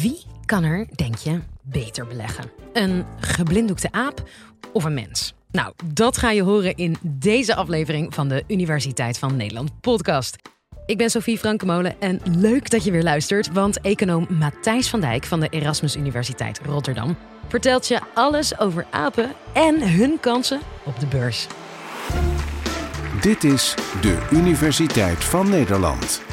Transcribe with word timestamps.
Wie 0.00 0.22
kan 0.44 0.64
er, 0.64 0.86
denk 0.94 1.16
je, 1.16 1.40
beter 1.62 2.06
beleggen? 2.06 2.50
Een 2.72 3.04
geblinddoekte 3.20 3.92
aap 3.92 4.28
of 4.72 4.84
een 4.84 4.94
mens? 4.94 5.34
Nou, 5.50 5.72
dat 5.84 6.16
ga 6.16 6.30
je 6.30 6.42
horen 6.42 6.76
in 6.76 6.96
deze 7.02 7.54
aflevering 7.54 8.14
van 8.14 8.28
de 8.28 8.44
Universiteit 8.48 9.18
van 9.18 9.36
Nederland 9.36 9.80
podcast. 9.80 10.36
Ik 10.86 10.98
ben 10.98 11.10
Sophie 11.10 11.38
Frankemolen 11.38 12.00
en 12.00 12.20
leuk 12.24 12.70
dat 12.70 12.84
je 12.84 12.90
weer 12.90 13.02
luistert, 13.02 13.52
want 13.52 13.80
econoom 13.80 14.26
Matthijs 14.28 14.88
van 14.88 15.00
Dijk 15.00 15.24
van 15.24 15.40
de 15.40 15.48
Erasmus 15.48 15.96
Universiteit 15.96 16.60
Rotterdam 16.64 17.16
vertelt 17.48 17.88
je 17.88 18.00
alles 18.14 18.58
over 18.58 18.86
apen 18.90 19.32
en 19.52 19.92
hun 19.92 20.20
kansen 20.20 20.60
op 20.84 21.00
de 21.00 21.06
beurs. 21.06 21.46
Dit 23.20 23.44
is 23.44 23.74
de 24.00 24.28
Universiteit 24.30 25.24
van 25.24 25.50
Nederland. 25.50 26.29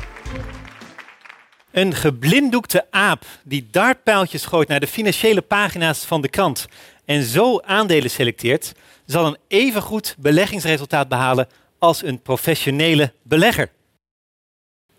Een 1.78 1.96
geblinddoekte 1.96 2.88
aap 2.92 3.26
die 3.44 3.68
dartpijltjes 3.72 4.46
gooit 4.46 4.68
naar 4.68 4.80
de 4.80 4.88
financiële 4.88 5.42
pagina's 5.42 6.06
van 6.06 6.22
de 6.22 6.28
krant 6.28 6.68
en 7.06 7.24
zo 7.24 7.60
aandelen 7.60 8.10
selecteert, 8.10 8.74
zal 9.06 9.26
een 9.26 9.38
evengoed 9.48 10.16
beleggingsresultaat 10.20 11.08
behalen 11.08 11.48
als 11.80 12.04
een 12.04 12.22
professionele 12.22 13.14
belegger. 13.24 13.72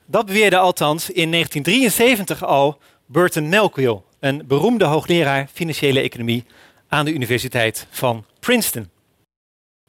Dat 0.07 0.27
beweerde 0.27 0.57
althans 0.59 1.11
in 1.11 1.31
1973 1.31 2.45
al 2.45 2.79
Burton 3.07 3.49
Malkiel, 3.49 4.05
een 4.21 4.43
beroemde 4.47 4.85
hoogleraar 4.85 5.49
financiële 5.53 6.01
economie 6.01 6.45
aan 6.89 7.05
de 7.05 7.13
Universiteit 7.13 7.87
van 7.91 8.25
Princeton. 8.41 8.91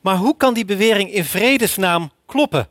Maar 0.02 0.17
hoe 0.17 0.38
kan 0.38 0.53
die 0.53 0.66
bewering 0.66 1.13
in 1.13 1.25
vredesnaam 1.25 2.11
kloppen? 2.25 2.69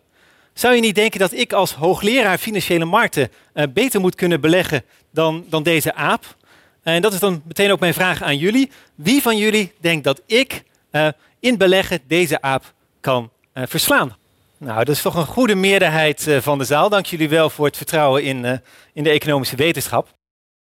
Zou 0.59 0.75
je 0.75 0.81
niet 0.81 0.95
denken 0.95 1.21
dat 1.21 1.33
ik 1.33 1.53
als 1.53 1.75
hoogleraar 1.75 2.39
financiële 2.39 2.85
markten 2.85 3.31
uh, 3.55 3.65
beter 3.71 4.01
moet 4.01 4.15
kunnen 4.15 4.41
beleggen 4.41 4.85
dan, 5.13 5.45
dan 5.49 5.63
deze 5.63 5.95
aap? 5.95 6.37
En 6.83 7.03
dat 7.03 7.13
is 7.13 7.19
dan 7.19 7.43
meteen 7.45 7.71
ook 7.71 7.81
mijn 7.81 7.95
vraag 7.95 8.23
aan 8.23 8.37
jullie. 8.37 8.71
Wie 8.95 9.23
van 9.23 9.37
jullie 9.37 9.73
denkt 9.81 10.05
dat 10.05 10.21
ik 10.27 10.63
uh, 10.93 11.09
in 11.41 11.57
beleggen 11.57 12.01
deze 12.07 12.43
aap 12.43 12.73
kan 13.01 13.31
uh, 13.55 13.63
verslaan? 13.67 14.17
Nou, 14.57 14.85
dat 14.85 14.95
is 14.95 15.03
toch 15.03 15.15
een 15.15 15.27
goede 15.27 15.55
meerderheid 15.55 16.27
van 16.41 16.59
de 16.59 16.65
zaal. 16.65 16.89
Dank 16.89 17.07
jullie 17.07 17.29
wel 17.29 17.51
voor 17.51 17.67
het 17.67 17.77
vertrouwen 17.77 18.23
in, 18.23 18.61
in 18.93 19.05
de 19.05 19.11
economische 19.11 19.57
wetenschap. 19.57 20.09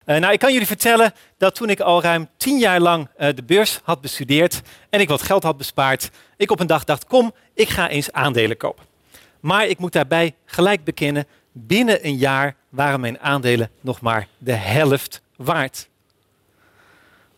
nou, 0.04 0.32
ik 0.32 0.38
kan 0.38 0.52
jullie 0.52 0.66
vertellen 0.66 1.12
dat 1.38 1.54
toen 1.54 1.70
ik 1.70 1.80
al 1.80 2.02
ruim 2.02 2.28
tien 2.36 2.58
jaar 2.58 2.80
lang 2.80 3.08
de 3.16 3.44
beurs 3.46 3.80
had 3.82 4.00
bestudeerd 4.00 4.60
en 4.90 5.00
ik 5.00 5.08
wat 5.08 5.22
geld 5.22 5.42
had 5.42 5.56
bespaard, 5.56 6.10
ik 6.36 6.50
op 6.50 6.60
een 6.60 6.66
dag 6.66 6.84
dacht, 6.84 7.06
kom, 7.06 7.34
ik 7.54 7.68
ga 7.68 7.88
eens 7.88 8.12
aandelen 8.12 8.56
kopen. 8.56 8.90
Maar 9.42 9.66
ik 9.66 9.78
moet 9.78 9.92
daarbij 9.92 10.34
gelijk 10.44 10.84
bekennen, 10.84 11.26
binnen 11.52 12.06
een 12.06 12.16
jaar 12.16 12.56
waren 12.68 13.00
mijn 13.00 13.20
aandelen 13.20 13.70
nog 13.80 14.00
maar 14.00 14.28
de 14.38 14.52
helft 14.52 15.22
waard. 15.36 15.88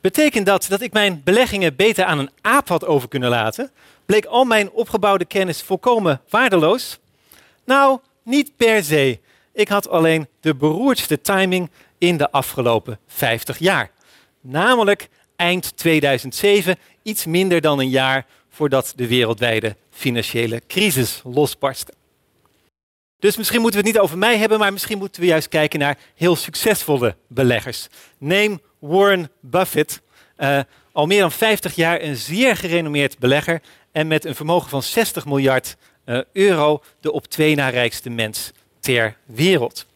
Betekent 0.01 0.47
dat 0.47 0.67
dat 0.69 0.81
ik 0.81 0.93
mijn 0.93 1.21
beleggingen 1.25 1.77
beter 1.77 2.05
aan 2.05 2.19
een 2.19 2.31
aap 2.41 2.69
had 2.69 2.87
over 2.87 3.09
kunnen 3.09 3.31
laten? 3.31 3.71
Bleek 4.07 4.25
al 4.25 4.45
mijn 4.45 4.71
opgebouwde 4.71 5.25
kennis 5.25 5.63
volkomen 5.63 6.21
waardeloos? 6.29 6.99
Nou, 7.65 7.99
niet 8.23 8.57
per 8.57 8.85
se. 8.85 9.21
Ik 9.53 9.69
had 9.69 9.89
alleen 9.89 10.29
de 10.41 10.55
beroerdste 10.55 11.21
timing 11.21 11.71
in 11.99 12.17
de 12.17 12.31
afgelopen 12.31 12.99
50 13.07 13.59
jaar. 13.59 13.91
Namelijk 14.41 15.09
eind 15.37 15.77
2007, 15.77 16.77
iets 17.03 17.25
minder 17.25 17.61
dan 17.61 17.79
een 17.79 17.89
jaar 17.89 18.27
voordat 18.55 18.93
de 18.97 19.09
wereldwijde 19.09 19.77
financiële 19.91 20.63
crisis 20.67 21.21
losbarstte. 21.25 21.93
Dus 23.19 23.37
misschien 23.37 23.61
moeten 23.61 23.81
we 23.81 23.87
het 23.87 23.95
niet 23.95 24.05
over 24.05 24.19
mij 24.19 24.37
hebben, 24.37 24.59
maar 24.59 24.73
misschien 24.73 24.99
moeten 24.99 25.21
we 25.21 25.27
juist 25.27 25.49
kijken 25.49 25.79
naar 25.79 25.99
heel 26.15 26.37
succesvolle 26.37 27.17
beleggers. 27.29 27.87
Neem 28.19 28.61
Warren 28.79 29.31
Buffett, 29.41 30.01
uh, 30.39 30.61
al 30.93 31.07
meer 31.07 31.21
dan 31.21 31.33
50 31.33 31.75
jaar 31.75 32.03
een 32.03 32.17
zeer 32.17 32.57
gerenommeerd 32.57 33.19
belegger 33.19 33.63
en 33.93 34.07
met 34.07 34.25
een 34.25 34.35
vermogen 34.35 34.71
van 34.71 34.83
60 34.83 35.25
miljard 35.25 35.77
uh, 36.07 36.21
euro 36.33 36.83
de 37.01 37.13
op 37.13 37.27
twee 37.27 37.55
na 37.55 37.69
rijkste 37.69 38.11
mens 38.11 38.53
ter 38.81 39.17
wereld. 39.27 39.87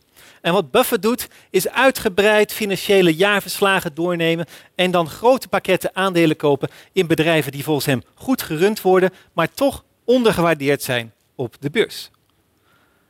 En 0.40 0.52
wat 0.52 0.70
Buffett 0.70 1.02
doet, 1.02 1.28
is 1.50 1.68
uitgebreid 1.68 2.52
financiële 2.52 3.14
jaarverslagen 3.14 3.94
doornemen 3.94 4.46
en 4.74 4.90
dan 4.90 5.08
grote 5.08 5.48
pakketten 5.48 5.96
aandelen 5.96 6.36
kopen 6.36 6.68
in 6.92 7.06
bedrijven 7.06 7.52
die 7.52 7.64
volgens 7.64 7.86
hem 7.86 8.02
goed 8.14 8.42
gerund 8.42 8.80
worden, 8.80 9.10
maar 9.32 9.50
toch 9.50 9.84
ondergewaardeerd 10.04 10.82
zijn 10.82 11.12
op 11.34 11.56
de 11.60 11.70
beurs. 11.70 12.10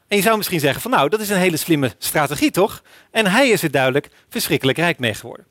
En 0.08 0.16
je 0.16 0.22
zou 0.22 0.36
misschien 0.36 0.60
zeggen 0.60 0.80
van 0.80 0.90
nou, 0.90 1.08
dat 1.08 1.20
is 1.20 1.28
een 1.28 1.36
hele 1.36 1.56
slimme 1.56 1.94
strategie 1.98 2.50
toch? 2.50 2.82
En 3.10 3.26
hij 3.26 3.48
is 3.48 3.62
er 3.62 3.70
duidelijk 3.70 4.08
verschrikkelijk 4.28 4.78
rijk 4.78 4.98
mee 4.98 5.14
geworden. 5.14 5.46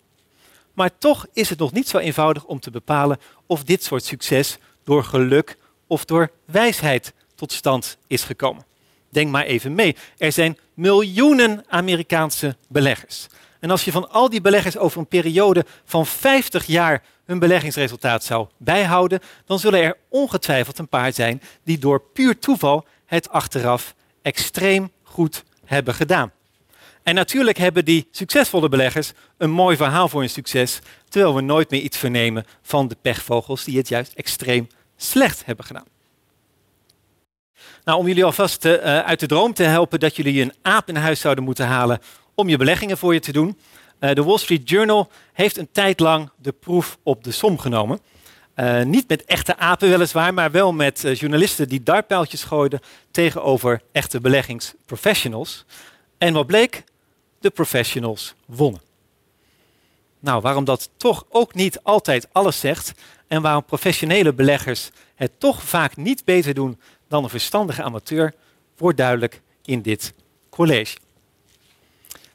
Maar 0.74 0.98
toch 0.98 1.26
is 1.34 1.50
het 1.50 1.60
nog 1.60 1.72
niet 1.72 1.88
zo 1.88 1.98
eenvoudig 1.98 2.46
om 2.46 2.60
te 2.60 2.72
bepalen 2.72 3.20
of 3.46 3.64
dit 3.64 3.84
soort 3.84 4.04
succes 4.04 4.58
door 4.84 5.04
geluk 5.04 5.58
of 5.88 6.06
door 6.06 6.32
wijsheid 6.46 7.14
tot 7.36 7.52
stand 7.52 7.98
is 8.08 8.24
gekomen. 8.24 8.66
Denk 9.10 9.32
maar 9.32 9.46
even 9.46 9.76
mee. 9.76 9.96
Er 10.18 10.32
zijn 10.32 10.58
miljoenen 10.74 11.66
Amerikaanse 11.68 12.56
beleggers. 12.68 13.28
En 13.60 13.72
als 13.72 13.86
je 13.86 13.92
van 13.92 14.12
al 14.12 14.30
die 14.30 14.42
beleggers 14.42 14.78
over 14.78 15.00
een 15.00 15.08
periode 15.08 15.66
van 15.86 16.06
50 16.06 16.66
jaar 16.66 17.04
hun 17.26 17.40
beleggingsresultaat 17.40 18.24
zou 18.24 18.48
bijhouden, 18.58 19.20
dan 19.46 19.60
zullen 19.60 19.82
er 19.82 19.98
ongetwijfeld 20.10 20.80
een 20.80 20.88
paar 20.88 21.14
zijn 21.14 21.42
die 21.64 21.78
door 21.78 22.02
puur 22.14 22.40
toeval 22.40 22.86
het 23.06 23.30
achteraf 23.30 23.96
extreem 24.22 24.92
goed 25.04 25.44
hebben 25.66 25.94
gedaan. 25.94 26.32
En 27.04 27.16
natuurlijk 27.16 27.58
hebben 27.58 27.86
die 27.86 28.08
succesvolle 28.12 28.70
beleggers 28.70 29.12
een 29.38 29.52
mooi 29.52 29.76
verhaal 29.76 30.10
voor 30.10 30.20
hun 30.20 30.30
succes, 30.30 30.80
terwijl 31.10 31.36
we 31.36 31.42
nooit 31.42 31.70
meer 31.70 31.82
iets 31.82 31.98
vernemen 31.98 32.46
van 32.62 32.88
de 32.88 32.98
pechvogels 33.02 33.64
die 33.64 33.78
het 33.78 33.88
juist 33.88 34.14
extreem 34.14 34.68
slecht 34.98 35.46
hebben 35.46 35.66
gedaan. 35.66 35.97
Nou, 37.84 38.00
om 38.00 38.08
jullie 38.08 38.26
alvast 38.26 38.66
uh, 38.66 38.74
uit 39.00 39.20
de 39.20 39.26
droom 39.26 39.54
te 39.54 39.64
helpen 39.64 40.00
dat 40.00 40.16
jullie 40.16 40.42
een 40.42 40.54
aap 40.62 40.90
in 40.90 40.96
huis 40.96 41.20
zouden 41.20 41.44
moeten 41.44 41.66
halen 41.66 42.00
om 42.36 42.50
je 42.50 42.58
beleggingen 42.58 42.98
voor 42.98 43.14
je 43.14 43.20
te 43.20 43.32
doen. 43.32 43.58
Uh, 44.00 44.14
de 44.14 44.24
Wall 44.24 44.38
Street 44.38 44.70
Journal 44.70 45.10
heeft 45.34 45.58
een 45.58 45.72
tijd 45.72 46.00
lang 46.00 46.30
de 46.42 46.52
proef 46.52 46.98
op 47.04 47.24
de 47.24 47.32
som 47.32 47.60
genomen. 47.60 48.00
Niet 48.84 49.08
met 49.08 49.26
echte 49.26 49.58
apen 49.58 49.90
weliswaar, 49.90 50.34
maar 50.34 50.52
wel 50.52 50.74
met 50.74 51.02
journalisten 51.14 51.68
die 51.68 51.84
dartpijltjes 51.84 52.44
gooiden 52.44 52.80
tegenover 53.12 53.82
echte 53.92 54.22
beleggingsprofessionals. 54.22 55.66
En 56.18 56.34
wat 56.34 56.46
bleek? 56.46 56.84
De 57.40 57.50
professionals 57.50 58.36
wonnen. 58.46 58.82
Nou, 60.20 60.42
waarom 60.42 60.66
dat 60.66 60.90
toch 60.98 61.26
ook 61.30 61.54
niet 61.54 61.80
altijd 61.84 62.28
alles 62.32 62.60
zegt 62.60 62.92
en 63.28 63.42
waarom 63.42 63.66
professionele 63.66 64.34
beleggers 64.34 64.90
het 65.16 65.32
toch 65.40 65.64
vaak 65.64 65.96
niet 65.96 66.26
beter 66.26 66.54
doen 66.54 66.80
dan 67.08 67.24
een 67.24 67.30
verstandige 67.30 67.84
amateur, 67.84 68.34
wordt 68.78 68.98
duidelijk 68.98 69.42
in 69.66 69.82
dit 69.82 70.14
college. 70.50 70.98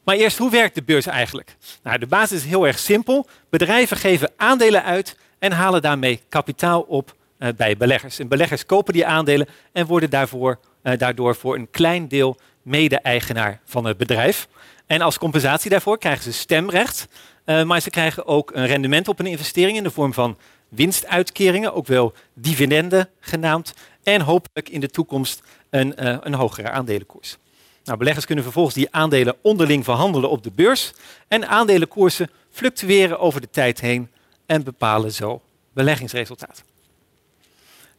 Maar 0.02 0.16
eerst, 0.16 0.38
hoe 0.38 0.50
werkt 0.50 0.74
de 0.74 0.82
beurs 0.82 1.06
eigenlijk? 1.06 1.56
Nou, 1.82 1.98
de 1.98 2.06
basis 2.06 2.38
is 2.38 2.48
heel 2.48 2.66
erg 2.66 2.78
simpel. 2.78 3.26
Bedrijven 3.50 3.96
geven 3.96 4.32
aandelen 4.36 4.84
uit 4.84 5.16
en 5.38 5.52
halen 5.52 5.82
daarmee 5.82 6.20
kapitaal 6.28 6.80
op 6.80 7.14
uh, 7.38 7.48
bij 7.56 7.76
beleggers. 7.76 8.18
En 8.18 8.28
beleggers 8.28 8.66
kopen 8.66 8.92
die 8.92 9.06
aandelen 9.06 9.48
en 9.72 9.86
worden 9.86 10.10
daarvoor, 10.10 10.58
uh, 10.82 10.98
daardoor 10.98 11.36
voor 11.36 11.54
een 11.54 11.70
klein 11.70 12.08
deel 12.08 12.36
mede-eigenaar 12.62 13.60
van 13.64 13.84
het 13.84 13.96
bedrijf. 13.96 14.48
En 14.86 15.00
als 15.00 15.18
compensatie 15.18 15.70
daarvoor 15.70 15.98
krijgen 15.98 16.22
ze 16.22 16.32
stemrecht, 16.32 17.08
uh, 17.46 17.62
maar 17.62 17.80
ze 17.80 17.90
krijgen 17.90 18.26
ook 18.26 18.50
een 18.54 18.66
rendement 18.66 19.08
op 19.08 19.18
een 19.18 19.26
investering 19.26 19.76
in 19.76 19.82
de 19.82 19.90
vorm 19.90 20.12
van 20.12 20.38
winstuitkeringen, 20.74 21.74
ook 21.74 21.86
wel 21.86 22.12
dividenden 22.34 23.08
genaamd, 23.20 23.74
en 24.02 24.20
hopelijk 24.20 24.68
in 24.68 24.80
de 24.80 24.88
toekomst 24.88 25.42
een, 25.70 25.92
een 26.26 26.34
hogere 26.34 26.70
aandelenkoers. 26.70 27.36
Nou, 27.84 27.98
beleggers 27.98 28.26
kunnen 28.26 28.44
vervolgens 28.44 28.74
die 28.74 28.88
aandelen 28.90 29.36
onderling 29.42 29.84
verhandelen 29.84 30.30
op 30.30 30.42
de 30.42 30.50
beurs 30.50 30.92
en 31.28 31.48
aandelenkoersen 31.48 32.30
fluctueren 32.50 33.18
over 33.18 33.40
de 33.40 33.50
tijd 33.50 33.80
heen 33.80 34.10
en 34.46 34.62
bepalen 34.62 35.12
zo 35.12 35.40
beleggingsresultaat. 35.72 36.62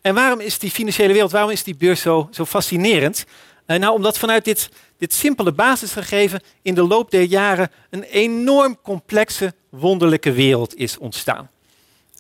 En 0.01 0.15
waarom 0.15 0.39
is 0.39 0.59
die 0.59 0.71
financiële 0.71 1.13
wereld, 1.13 1.31
waarom 1.31 1.51
is 1.51 1.63
die 1.63 1.75
beurs 1.75 2.01
zo, 2.01 2.27
zo 2.31 2.45
fascinerend? 2.45 3.25
Uh, 3.67 3.77
nou, 3.77 3.93
omdat 3.93 4.17
vanuit 4.17 4.45
dit, 4.45 4.69
dit 4.97 5.13
simpele 5.13 5.51
basisgegeven 5.51 6.41
in 6.61 6.73
de 6.73 6.87
loop 6.87 7.11
der 7.11 7.23
jaren 7.23 7.71
een 7.89 8.03
enorm 8.03 8.77
complexe, 8.81 9.53
wonderlijke 9.69 10.31
wereld 10.31 10.75
is 10.75 10.97
ontstaan. 10.97 11.49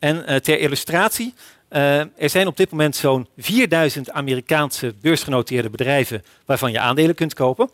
En 0.03 0.23
uh, 0.29 0.35
ter 0.35 0.59
illustratie, 0.59 1.33
uh, 1.69 1.99
er 1.99 2.29
zijn 2.29 2.47
op 2.47 2.57
dit 2.57 2.69
moment 2.69 2.95
zo'n 2.95 3.27
4000 3.37 4.11
Amerikaanse 4.11 4.93
beursgenoteerde 5.01 5.69
bedrijven 5.69 6.23
waarvan 6.45 6.71
je 6.71 6.79
aandelen 6.79 7.15
kunt 7.15 7.33
kopen. 7.33 7.69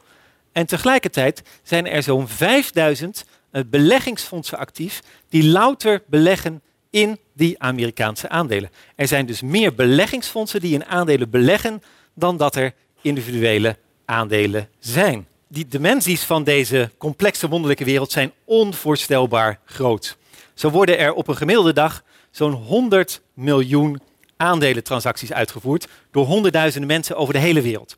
En 0.52 0.66
tegelijkertijd 0.66 1.42
zijn 1.64 1.88
er 1.88 2.04
zo'n 2.04 2.28
5000 2.28 3.26
uh, 3.52 3.62
beleggingsfondsen 3.66 4.58
actief 4.58 5.02
die 5.30 5.44
louter 5.44 6.02
beleggen 6.08 6.62
in 6.90 7.20
die 7.34 7.60
Amerikaanse 7.60 8.30
aandelen. 8.30 8.70
Er 8.96 9.08
zijn 9.08 9.26
dus 9.26 9.42
meer 9.42 9.76
beleggingsfondsen 9.76 10.62
die 10.62 10.74
in 10.74 10.86
aandelen 10.86 11.30
beleggen 11.30 11.84
dan 12.14 12.38
dat 12.38 12.56
er 12.56 12.74
individuele 13.02 13.78
aandelen 14.06 14.70
zijn 14.80 15.28
die 15.48 15.68
dimensies 15.68 16.24
van 16.24 16.44
deze 16.44 16.92
complexe 16.98 17.48
wonderlijke 17.48 17.84
wereld 17.84 18.12
zijn 18.12 18.32
onvoorstelbaar 18.46 19.60
groot. 19.66 20.18
Zo 20.54 20.70
worden 20.70 20.98
er 20.98 21.14
op 21.14 21.28
een 21.28 21.38
gemiddelde 21.38 21.74
dag 21.74 22.04
zo'n 22.32 22.52
100 22.52 23.22
miljoen 23.34 24.02
aandelentransacties 24.38 25.34
uitgevoerd 25.34 25.88
door 26.12 26.26
honderdduizenden 26.26 26.90
mensen 26.90 27.16
over 27.16 27.34
de 27.34 27.40
hele 27.40 27.62
wereld. 27.62 27.98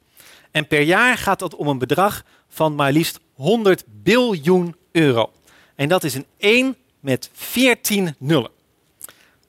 En 0.52 0.68
per 0.68 0.82
jaar 0.82 1.18
gaat 1.18 1.40
dat 1.40 1.56
om 1.56 1.68
een 1.68 1.78
bedrag 1.78 2.24
van 2.48 2.76
maar 2.76 2.92
liefst 2.92 3.20
100 3.34 3.84
biljoen 3.88 4.76
euro. 4.92 5.32
En 5.76 5.90
dat 5.90 6.04
is 6.04 6.14
een 6.14 6.26
1 6.38 6.76
met 7.00 7.30
14 7.34 8.16
nullen. 8.18 8.52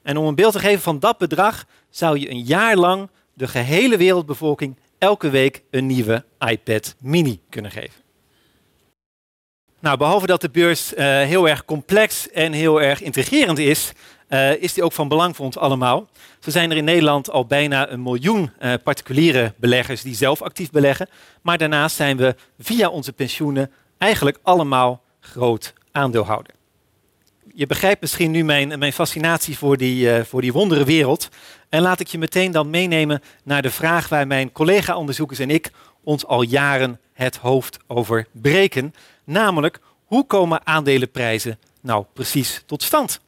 En 0.01 0.17
om 0.17 0.25
een 0.25 0.35
beeld 0.35 0.53
te 0.53 0.59
geven 0.59 0.81
van 0.81 0.99
dat 0.99 1.17
bedrag 1.17 1.65
zou 1.89 2.19
je 2.19 2.29
een 2.29 2.43
jaar 2.43 2.75
lang 2.75 3.09
de 3.33 3.47
gehele 3.47 3.97
wereldbevolking 3.97 4.77
elke 4.97 5.29
week 5.29 5.63
een 5.69 5.85
nieuwe 5.85 6.25
iPad 6.39 6.95
mini 6.99 7.39
kunnen 7.49 7.71
geven. 7.71 8.01
Nou, 9.79 9.97
behalve 9.97 10.25
dat 10.25 10.41
de 10.41 10.49
beurs 10.49 10.93
uh, 10.93 10.97
heel 10.99 11.49
erg 11.49 11.65
complex 11.65 12.29
en 12.29 12.51
heel 12.51 12.81
erg 12.81 13.01
intrigerend 13.01 13.57
is, 13.57 13.91
uh, 14.33 14.61
is 14.61 14.73
die 14.73 14.83
ook 14.83 14.91
van 14.91 15.07
belang 15.07 15.35
voor 15.35 15.45
ons 15.45 15.57
allemaal. 15.57 16.07
Zo 16.39 16.51
zijn 16.51 16.71
er 16.71 16.77
in 16.77 16.83
Nederland 16.83 17.29
al 17.29 17.45
bijna 17.45 17.89
een 17.89 18.01
miljoen 18.03 18.51
uh, 18.59 18.73
particuliere 18.83 19.53
beleggers 19.57 20.01
die 20.01 20.15
zelf 20.15 20.41
actief 20.41 20.71
beleggen. 20.71 21.09
Maar 21.41 21.57
daarnaast 21.57 21.95
zijn 21.95 22.17
we 22.17 22.35
via 22.59 22.89
onze 22.89 23.13
pensioenen 23.13 23.71
eigenlijk 23.97 24.39
allemaal 24.41 25.01
groot 25.19 25.73
aandeelhouder. 25.91 26.53
Je 27.55 27.67
begrijpt 27.67 28.01
misschien 28.01 28.31
nu 28.31 28.43
mijn, 28.43 28.79
mijn 28.79 28.93
fascinatie 28.93 29.57
voor 29.57 29.77
die, 29.77 30.17
uh, 30.17 30.23
voor 30.23 30.41
die 30.41 30.53
wondere 30.53 30.83
wereld. 30.83 31.29
En 31.69 31.81
laat 31.81 31.99
ik 31.99 32.07
je 32.07 32.17
meteen 32.17 32.51
dan 32.51 32.69
meenemen 32.69 33.21
naar 33.43 33.61
de 33.61 33.71
vraag 33.71 34.09
waar 34.09 34.27
mijn 34.27 34.51
collega-onderzoekers 34.51 35.39
en 35.39 35.49
ik 35.49 35.71
ons 36.03 36.25
al 36.25 36.41
jaren 36.41 36.99
het 37.13 37.35
hoofd 37.35 37.77
over 37.87 38.27
breken. 38.31 38.93
Namelijk, 39.23 39.79
hoe 40.05 40.25
komen 40.25 40.67
aandelenprijzen 40.67 41.59
nou 41.81 42.05
precies 42.13 42.63
tot 42.65 42.83
stand? 42.83 43.21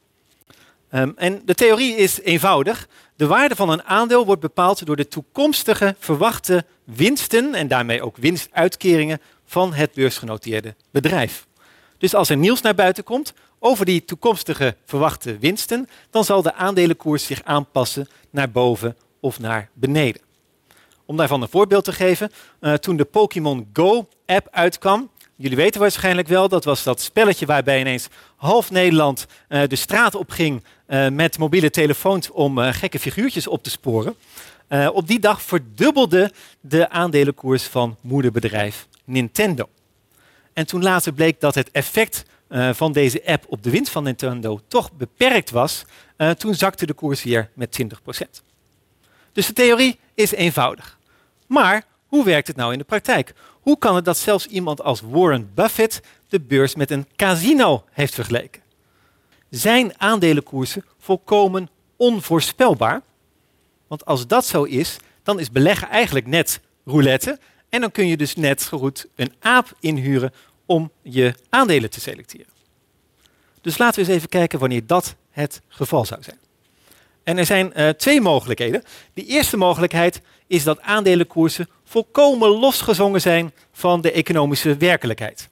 Um, 0.96 1.12
en 1.16 1.42
de 1.44 1.54
theorie 1.54 1.96
is 1.96 2.20
eenvoudig. 2.20 2.88
De 3.16 3.26
waarde 3.26 3.56
van 3.56 3.68
een 3.70 3.82
aandeel 3.82 4.26
wordt 4.26 4.40
bepaald 4.40 4.86
door 4.86 4.96
de 4.96 5.08
toekomstige 5.08 5.94
verwachte 5.98 6.64
winsten 6.84 7.54
en 7.54 7.68
daarmee 7.68 8.02
ook 8.02 8.16
winstuitkeringen 8.16 9.20
van 9.44 9.72
het 9.72 9.92
beursgenoteerde 9.92 10.74
bedrijf. 10.90 11.46
Dus 11.98 12.14
als 12.14 12.28
er 12.28 12.36
nieuws 12.36 12.60
naar 12.60 12.74
buiten 12.74 13.04
komt 13.04 13.32
over 13.58 13.84
die 13.84 14.04
toekomstige 14.04 14.76
verwachte 14.84 15.38
winsten, 15.38 15.88
dan 16.10 16.24
zal 16.24 16.42
de 16.42 16.54
aandelenkoers 16.54 17.26
zich 17.26 17.44
aanpassen 17.44 18.08
naar 18.30 18.50
boven 18.50 18.96
of 19.20 19.38
naar 19.38 19.70
beneden. 19.72 20.22
Om 21.04 21.16
daarvan 21.16 21.42
een 21.42 21.48
voorbeeld 21.48 21.84
te 21.84 21.92
geven, 21.92 22.32
uh, 22.60 22.74
toen 22.74 22.96
de 22.96 23.04
Pokémon 23.04 23.70
Go-app 23.72 24.48
uitkwam, 24.50 25.10
jullie 25.36 25.56
weten 25.56 25.80
waarschijnlijk 25.80 26.28
wel, 26.28 26.48
dat 26.48 26.64
was 26.64 26.82
dat 26.82 27.00
spelletje 27.00 27.46
waarbij 27.46 27.80
ineens 27.80 28.08
half 28.36 28.70
Nederland 28.70 29.26
uh, 29.48 29.62
de 29.66 29.76
straat 29.76 30.14
op 30.14 30.30
ging 30.30 30.64
uh, 30.88 31.08
met 31.08 31.38
mobiele 31.38 31.70
telefoons 31.70 32.30
om 32.30 32.58
gekke 32.58 32.98
figuurtjes 32.98 33.46
op 33.46 33.62
te 33.62 33.70
sporen. 33.70 34.14
op 34.92 35.06
die 35.06 35.18
dag 35.18 35.42
verdubbelde 35.42 36.32
de 36.60 36.88
aandelenkoers 36.88 37.62
van 37.62 37.96
moederbedrijf 38.00 38.86
Nintendo. 39.04 39.68
En 40.52 40.66
toen 40.66 40.82
later 40.82 41.12
bleek 41.12 41.40
dat 41.40 41.54
het 41.54 41.70
effect 41.70 42.24
van 42.72 42.92
deze 42.92 43.26
app 43.26 43.44
op 43.48 43.62
de 43.62 43.70
winst 43.70 43.92
van 43.92 44.02
Nintendo 44.02 44.60
toch 44.68 44.92
beperkt 44.92 45.50
was, 45.50 45.84
toen 46.38 46.54
zakte 46.54 46.86
de 46.86 46.92
koers 46.92 47.22
weer 47.22 47.50
met 47.54 47.78
20%. 47.82 47.86
Dus 49.32 49.46
de 49.46 49.52
theorie 49.52 49.98
is 50.14 50.30
eenvoudig. 50.30 50.98
Maar 51.46 51.84
hoe 52.16 52.24
werkt 52.24 52.46
het 52.46 52.56
nou 52.56 52.72
in 52.72 52.78
de 52.78 52.84
praktijk? 52.84 53.34
Hoe 53.60 53.78
kan 53.78 53.94
het 53.94 54.04
dat 54.04 54.18
zelfs 54.18 54.46
iemand 54.46 54.82
als 54.82 55.00
Warren 55.00 55.50
Buffett 55.54 56.00
de 56.28 56.40
beurs 56.40 56.74
met 56.74 56.90
een 56.90 57.06
casino 57.16 57.84
heeft 57.90 58.14
vergeleken? 58.14 58.62
Zijn 59.50 60.00
aandelenkoersen 60.00 60.84
volkomen 60.98 61.68
onvoorspelbaar? 61.96 63.02
Want 63.86 64.04
als 64.04 64.26
dat 64.26 64.46
zo 64.46 64.62
is, 64.62 64.96
dan 65.22 65.40
is 65.40 65.50
beleggen 65.50 65.88
eigenlijk 65.88 66.26
net 66.26 66.60
roulette. 66.84 67.38
En 67.68 67.80
dan 67.80 67.90
kun 67.90 68.06
je 68.06 68.16
dus 68.16 68.34
net 68.34 68.62
zo 68.62 68.78
goed 68.78 69.06
een 69.14 69.32
aap 69.40 69.72
inhuren 69.80 70.32
om 70.66 70.90
je 71.02 71.34
aandelen 71.48 71.90
te 71.90 72.00
selecteren. 72.00 72.52
Dus 73.60 73.78
laten 73.78 74.00
we 74.00 74.06
eens 74.06 74.16
even 74.16 74.28
kijken 74.28 74.58
wanneer 74.58 74.86
dat 74.86 75.14
het 75.30 75.60
geval 75.68 76.04
zou 76.04 76.22
zijn. 76.22 76.38
En 77.26 77.38
er 77.38 77.46
zijn 77.46 77.72
uh, 77.76 77.88
twee 77.88 78.20
mogelijkheden. 78.20 78.82
De 79.14 79.24
eerste 79.24 79.56
mogelijkheid 79.56 80.20
is 80.46 80.64
dat 80.64 80.80
aandelenkoersen 80.80 81.68
volkomen 81.84 82.48
losgezongen 82.48 83.20
zijn 83.20 83.52
van 83.72 84.00
de 84.00 84.12
economische 84.12 84.76
werkelijkheid. 84.76 85.48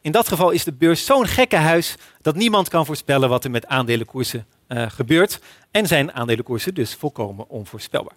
In 0.00 0.12
dat 0.12 0.28
geval 0.28 0.50
is 0.50 0.64
de 0.64 0.72
beurs 0.72 1.04
zo'n 1.04 1.26
gekke 1.26 1.56
huis 1.56 1.94
dat 2.22 2.34
niemand 2.34 2.68
kan 2.68 2.86
voorspellen 2.86 3.28
wat 3.28 3.44
er 3.44 3.50
met 3.50 3.66
aandelenkoersen 3.66 4.46
uh, 4.68 4.90
gebeurt. 4.90 5.40
En 5.70 5.86
zijn 5.86 6.12
aandelenkoersen 6.12 6.74
dus 6.74 6.94
volkomen 6.94 7.48
onvoorspelbaar. 7.48 8.16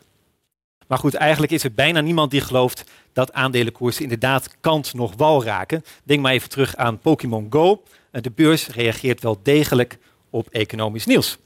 Maar 0.88 0.98
goed, 0.98 1.14
eigenlijk 1.14 1.52
is 1.52 1.64
er 1.64 1.74
bijna 1.74 2.02
niemand 2.02 2.32
die 2.32 2.42
gelooft 2.42 2.84
dat 3.14 3.34
aandelenkoersen 3.34 4.04
inderdaad 4.04 4.56
kant 4.60 4.94
nog 4.94 5.14
wal 5.18 5.44
raken. 5.44 5.84
Denk 6.04 6.22
maar 6.22 6.34
even 6.34 6.50
terug 6.50 6.76
aan 6.76 7.00
Pokémon 7.00 7.48
Go. 7.50 7.84
Eh, 8.12 8.22
de 8.22 8.32
beurs 8.32 8.68
reageert 8.68 9.22
wel 9.22 9.40
degelijk 9.44 9.98
op 10.30 10.48
economisch 10.50 11.06
nieuws. 11.06 11.38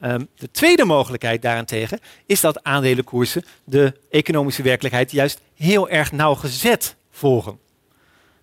Um, 0.00 0.28
de 0.36 0.50
tweede 0.50 0.84
mogelijkheid 0.84 1.42
daarentegen 1.42 2.00
is 2.26 2.40
dat 2.40 2.62
aandelenkoersen 2.62 3.44
de 3.64 3.92
economische 4.10 4.62
werkelijkheid 4.62 5.10
juist 5.10 5.40
heel 5.54 5.88
erg 5.88 6.12
nauwgezet 6.12 6.96
volgen. 7.10 7.58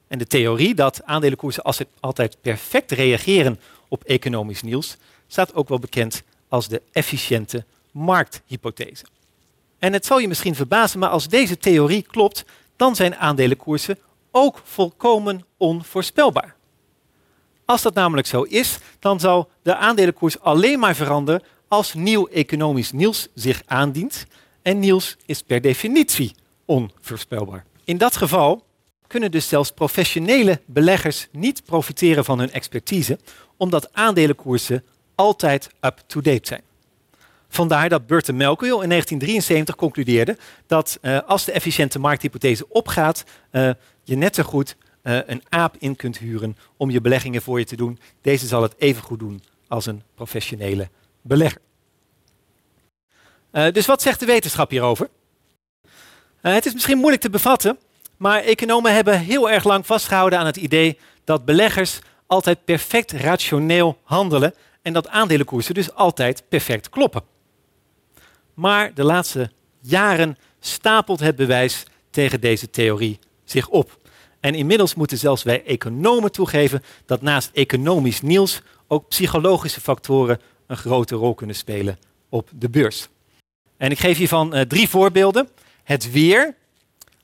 En 0.07 0.17
de 0.17 0.27
theorie 0.27 0.75
dat 0.75 1.03
aandelenkoersen 1.03 1.63
altijd 1.99 2.37
perfect 2.41 2.91
reageren 2.91 3.59
op 3.87 4.03
economisch 4.03 4.61
nieuws 4.61 4.97
staat 5.27 5.53
ook 5.53 5.69
wel 5.69 5.79
bekend 5.79 6.23
als 6.47 6.67
de 6.67 6.81
efficiënte 6.91 7.65
markthypothese. 7.91 9.05
En 9.79 9.93
het 9.93 10.05
zal 10.05 10.19
je 10.19 10.27
misschien 10.27 10.55
verbazen, 10.55 10.99
maar 10.99 11.09
als 11.09 11.27
deze 11.27 11.57
theorie 11.57 12.01
klopt, 12.01 12.45
dan 12.75 12.95
zijn 12.95 13.15
aandelenkoersen 13.15 13.97
ook 14.31 14.61
volkomen 14.63 15.45
onvoorspelbaar. 15.57 16.55
Als 17.71 17.81
dat 17.81 17.93
namelijk 17.93 18.27
zo 18.27 18.41
is, 18.41 18.77
dan 18.99 19.19
zal 19.19 19.49
de 19.61 19.75
aandelenkoers 19.75 20.39
alleen 20.39 20.79
maar 20.79 20.95
veranderen 20.95 21.43
als 21.67 21.93
nieuw 21.93 22.27
economisch 22.27 22.91
nieuws 22.91 23.27
zich 23.33 23.61
aandient. 23.65 24.25
En 24.61 24.79
nieuws 24.79 25.17
is 25.25 25.41
per 25.41 25.61
definitie 25.61 26.35
onvoorspelbaar. 26.65 27.65
In 27.83 27.97
dat 27.97 28.17
geval 28.17 28.63
kunnen 29.07 29.31
dus 29.31 29.47
zelfs 29.47 29.71
professionele 29.71 30.61
beleggers 30.65 31.27
niet 31.31 31.63
profiteren 31.65 32.25
van 32.25 32.39
hun 32.39 32.51
expertise, 32.51 33.19
omdat 33.57 33.93
aandelenkoersen 33.93 34.83
altijd 35.15 35.69
up-to-date 35.81 36.47
zijn. 36.47 36.61
Vandaar 37.49 37.89
dat 37.89 38.07
Burton 38.07 38.35
Malkiel 38.35 38.81
in 38.81 38.89
1973 38.89 39.75
concludeerde 39.75 40.37
dat 40.67 40.97
uh, 41.01 41.19
als 41.25 41.45
de 41.45 41.51
efficiënte 41.51 41.99
markthypothese 41.99 42.69
opgaat, 42.69 43.23
uh, 43.51 43.69
je 44.03 44.15
net 44.15 44.35
zo 44.35 44.43
goed 44.43 44.75
uh, 45.03 45.19
een 45.25 45.43
aap 45.49 45.75
in 45.79 45.95
kunt 45.95 46.17
huren 46.17 46.57
om 46.77 46.89
je 46.89 47.01
beleggingen 47.01 47.41
voor 47.41 47.59
je 47.59 47.65
te 47.65 47.75
doen. 47.75 47.99
Deze 48.21 48.47
zal 48.47 48.61
het 48.61 48.75
even 48.77 49.03
goed 49.03 49.19
doen 49.19 49.43
als 49.67 49.85
een 49.85 50.03
professionele 50.15 50.89
belegger. 51.21 51.61
dus 53.51 53.85
wat 53.85 54.01
zegt 54.01 54.19
de 54.19 54.25
wetenschap 54.25 54.69
hierover? 54.69 55.09
het 56.41 56.65
is 56.65 56.73
misschien 56.73 56.97
moeilijk 56.97 57.21
te 57.21 57.29
bevatten, 57.29 57.77
maar 58.17 58.41
economen 58.41 58.93
hebben 58.93 59.19
heel 59.19 59.49
erg 59.49 59.63
lang 59.63 59.85
vastgehouden 59.85 60.39
aan 60.39 60.45
het 60.45 60.57
idee 60.57 60.97
dat 61.23 61.45
beleggers 61.45 61.99
altijd 62.27 62.65
perfect 62.65 63.11
rationeel 63.11 63.97
handelen 64.03 64.53
en 64.81 64.93
dat 64.93 65.07
aandelenkoersen 65.07 65.73
dus 65.73 65.93
altijd 65.93 66.43
perfect 66.49 66.89
kloppen. 66.89 67.23
Maar 68.53 68.93
de 68.93 69.03
laatste 69.03 69.51
jaren 69.79 70.37
stapelt 70.59 71.19
het 71.19 71.35
bewijs 71.35 71.83
tegen 72.09 72.41
deze 72.41 72.69
theorie 72.69 73.19
zich 73.43 73.67
op. 73.67 73.99
En 74.41 74.55
inmiddels 74.55 74.95
moeten 74.95 75.17
zelfs 75.17 75.43
wij 75.43 75.63
economen 75.65 76.31
toegeven 76.31 76.83
dat 77.05 77.21
naast 77.21 77.49
economisch 77.53 78.21
nieuws 78.21 78.61
ook 78.87 79.07
psychologische 79.07 79.81
factoren 79.81 80.41
een 80.67 80.77
grote 80.77 81.15
rol 81.15 81.33
kunnen 81.33 81.55
spelen 81.55 81.99
op 82.29 82.49
de 82.53 82.69
beurs. 82.69 83.07
En 83.77 83.91
ik 83.91 83.99
geef 83.99 84.17
hiervan 84.17 84.55
uh, 84.55 84.61
drie 84.61 84.89
voorbeelden. 84.89 85.49
Het 85.83 86.11
weer, 86.11 86.55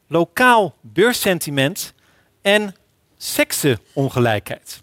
lokaal 0.07 0.75
beurssentiment 0.81 1.93
en 2.41 2.75
seksenongelijkheid. 3.17 4.81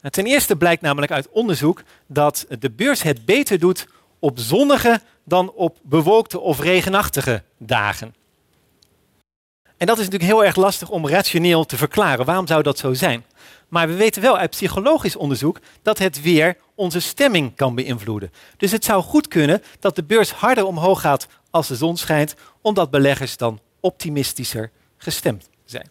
Nou, 0.00 0.10
ten 0.10 0.26
eerste 0.26 0.56
blijkt 0.56 0.82
namelijk 0.82 1.12
uit 1.12 1.28
onderzoek 1.30 1.82
dat 2.06 2.46
de 2.58 2.70
beurs 2.70 3.02
het 3.02 3.24
beter 3.24 3.58
doet 3.58 3.86
op 4.18 4.38
zonnige 4.38 5.00
dan 5.24 5.52
op 5.52 5.78
bewolkte 5.82 6.40
of 6.40 6.60
regenachtige 6.60 7.42
dagen. 7.58 8.14
En 9.76 9.86
dat 9.86 9.98
is 9.98 10.04
natuurlijk 10.04 10.30
heel 10.30 10.44
erg 10.44 10.56
lastig 10.56 10.90
om 10.90 11.08
rationeel 11.08 11.64
te 11.64 11.76
verklaren. 11.76 12.24
Waarom 12.24 12.46
zou 12.46 12.62
dat 12.62 12.78
zo 12.78 12.94
zijn? 12.94 13.24
Maar 13.68 13.88
we 13.88 13.94
weten 13.94 14.22
wel 14.22 14.38
uit 14.38 14.50
psychologisch 14.50 15.16
onderzoek 15.16 15.60
dat 15.82 15.98
het 15.98 16.22
weer 16.22 16.56
onze 16.74 17.00
stemming 17.00 17.56
kan 17.56 17.74
beïnvloeden. 17.74 18.32
Dus 18.56 18.72
het 18.72 18.84
zou 18.84 19.02
goed 19.02 19.28
kunnen 19.28 19.62
dat 19.80 19.96
de 19.96 20.04
beurs 20.04 20.32
harder 20.32 20.64
omhoog 20.64 21.00
gaat 21.00 21.26
als 21.50 21.68
de 21.68 21.76
zon 21.76 21.96
schijnt, 21.96 22.34
omdat 22.60 22.90
beleggers 22.90 23.36
dan 23.36 23.60
optimistischer 23.80 24.70
gestemd 24.96 25.48
zijn. 25.64 25.90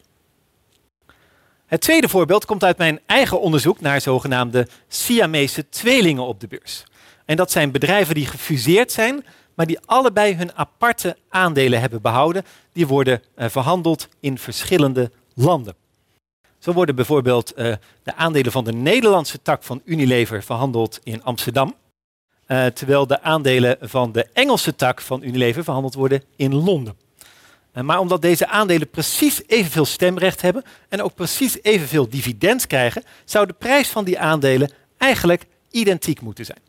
Het 1.65 1.81
tweede 1.81 2.09
voorbeeld 2.09 2.45
komt 2.45 2.63
uit 2.63 2.77
mijn 2.77 2.99
eigen 3.05 3.41
onderzoek 3.41 3.81
naar 3.81 4.01
zogenaamde 4.01 4.67
Siamese 4.87 5.69
tweelingen 5.69 6.23
op 6.23 6.39
de 6.39 6.47
beurs. 6.47 6.83
En 7.25 7.35
dat 7.35 7.51
zijn 7.51 7.71
bedrijven 7.71 8.15
die 8.15 8.25
gefuseerd 8.25 8.91
zijn, 8.91 9.25
maar 9.55 9.65
die 9.65 9.79
allebei 9.85 10.35
hun 10.35 10.55
aparte 10.55 11.17
aandelen 11.29 11.79
hebben 11.79 12.01
behouden. 12.01 12.43
Die 12.73 12.87
worden 12.87 13.21
uh, 13.37 13.49
verhandeld 13.49 14.07
in 14.19 14.37
verschillende 14.37 15.11
landen. 15.33 15.75
Zo 16.59 16.73
worden 16.73 16.95
bijvoorbeeld 16.95 17.53
uh, 17.57 17.73
de 18.03 18.15
aandelen 18.15 18.51
van 18.51 18.63
de 18.63 18.73
Nederlandse 18.73 19.41
tak 19.41 19.63
van 19.63 19.81
Unilever 19.85 20.43
verhandeld 20.43 20.99
in 21.03 21.23
Amsterdam. 21.23 21.75
Uh, 22.47 22.65
terwijl 22.65 23.07
de 23.07 23.21
aandelen 23.21 23.77
van 23.81 24.11
de 24.11 24.27
Engelse 24.33 24.75
tak 24.75 25.01
van 25.01 25.23
Unilever 25.23 25.63
verhandeld 25.63 25.93
worden 25.93 26.23
in 26.35 26.55
Londen. 26.55 26.97
Maar 27.83 27.99
omdat 27.99 28.21
deze 28.21 28.47
aandelen 28.47 28.89
precies 28.89 29.41
evenveel 29.47 29.85
stemrecht 29.85 30.41
hebben 30.41 30.63
en 30.89 31.01
ook 31.01 31.15
precies 31.15 31.63
evenveel 31.63 32.09
dividend 32.09 32.67
krijgen, 32.67 33.03
zou 33.25 33.45
de 33.45 33.53
prijs 33.53 33.89
van 33.89 34.03
die 34.03 34.19
aandelen 34.19 34.71
eigenlijk 34.97 35.45
identiek 35.71 36.21
moeten 36.21 36.45
zijn. 36.45 36.64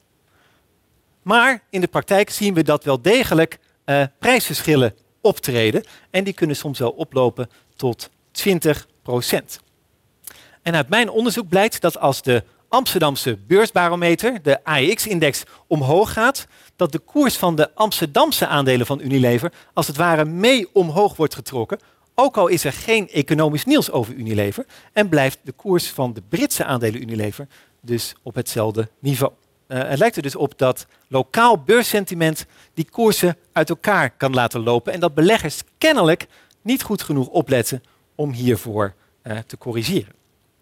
Maar 1.26 1.62
in 1.70 1.80
de 1.80 1.86
praktijk 1.86 2.30
zien 2.30 2.54
we 2.54 2.62
dat 2.62 2.84
wel 2.84 3.02
degelijk 3.02 3.58
uh, 3.86 4.02
prijsverschillen 4.18 4.94
optreden 5.20 5.84
en 6.10 6.24
die 6.24 6.32
kunnen 6.32 6.56
soms 6.56 6.78
wel 6.78 6.90
oplopen 6.90 7.50
tot 7.76 8.10
20 8.30 8.88
procent. 9.02 9.60
En 10.62 10.74
uit 10.74 10.88
mijn 10.88 11.10
onderzoek 11.10 11.48
blijkt 11.48 11.80
dat 11.80 11.98
als 11.98 12.22
de 12.22 12.44
Amsterdamse 12.68 13.38
beursbarometer, 13.46 14.42
de 14.42 14.64
AEX-index, 14.64 15.42
omhoog 15.66 16.12
gaat, 16.12 16.46
dat 16.76 16.92
de 16.92 16.98
koers 16.98 17.36
van 17.36 17.56
de 17.56 17.74
Amsterdamse 17.74 18.46
aandelen 18.46 18.86
van 18.86 19.00
Unilever 19.00 19.52
als 19.74 19.86
het 19.86 19.96
ware 19.96 20.24
mee 20.24 20.68
omhoog 20.72 21.16
wordt 21.16 21.34
getrokken, 21.34 21.78
ook 22.14 22.36
al 22.36 22.46
is 22.46 22.64
er 22.64 22.72
geen 22.72 23.08
economisch 23.08 23.64
nieuws 23.64 23.90
over 23.90 24.14
Unilever 24.14 24.66
en 24.92 25.08
blijft 25.08 25.38
de 25.42 25.52
koers 25.52 25.88
van 25.88 26.12
de 26.12 26.22
Britse 26.28 26.64
aandelen 26.64 27.02
Unilever 27.02 27.46
dus 27.80 28.14
op 28.22 28.34
hetzelfde 28.34 28.88
niveau. 28.98 29.32
Uh, 29.68 29.88
het 29.88 29.98
lijkt 29.98 30.16
er 30.16 30.22
dus 30.22 30.36
op 30.36 30.58
dat 30.58 30.86
lokaal 31.08 31.62
beurssentiment 31.62 32.46
die 32.74 32.90
koersen 32.90 33.36
uit 33.52 33.68
elkaar 33.68 34.10
kan 34.10 34.34
laten 34.34 34.62
lopen 34.62 34.92
en 34.92 35.00
dat 35.00 35.14
beleggers 35.14 35.62
kennelijk 35.78 36.26
niet 36.62 36.82
goed 36.82 37.02
genoeg 37.02 37.28
opletten 37.28 37.82
om 38.14 38.32
hiervoor 38.32 38.94
uh, 39.22 39.38
te 39.46 39.58
corrigeren. 39.58 40.14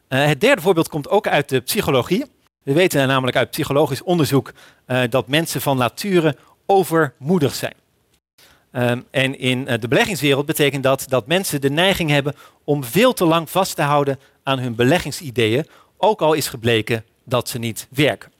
Uh, 0.08 0.26
het 0.26 0.40
derde 0.40 0.62
voorbeeld 0.62 0.88
komt 0.88 1.08
ook 1.08 1.28
uit 1.28 1.48
de 1.48 1.60
psychologie. 1.60 2.24
We 2.62 2.72
weten 2.72 3.08
namelijk 3.08 3.36
uit 3.36 3.50
psychologisch 3.50 4.02
onderzoek 4.02 4.52
dat 5.08 5.28
mensen 5.28 5.60
van 5.60 5.76
nature 5.76 6.36
overmoedig 6.66 7.54
zijn. 7.54 7.74
Um, 8.72 9.04
en 9.10 9.38
in 9.38 9.64
de 9.64 9.88
beleggingswereld 9.88 10.46
betekent 10.46 10.82
dat 10.82 11.04
dat 11.08 11.26
mensen 11.26 11.60
de 11.60 11.70
neiging 11.70 12.10
hebben 12.10 12.34
om 12.64 12.84
veel 12.84 13.12
te 13.12 13.24
lang 13.24 13.50
vast 13.50 13.76
te 13.76 13.82
houden 13.82 14.18
aan 14.42 14.58
hun 14.58 14.74
beleggingsideeën, 14.74 15.66
ook 15.96 16.22
al 16.22 16.32
is 16.32 16.48
gebleken 16.48 17.04
dat 17.24 17.48
ze 17.48 17.58
niet 17.58 17.86
werken. 17.90 18.33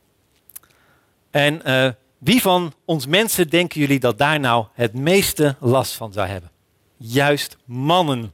En 1.35 1.61
uh, 1.67 1.89
wie 2.19 2.41
van 2.41 2.73
ons 2.85 3.07
mensen 3.07 3.49
denken 3.49 3.81
jullie 3.81 4.01
dat 4.01 4.19
daar 4.19 4.41
nou 4.41 4.67
het 4.73 4.93
meeste 4.93 5.57
last 5.61 5.93
van 5.93 6.13
zou 6.13 6.29
hebben? 6.29 6.51
Juist 6.97 7.57
mannen. 7.65 8.33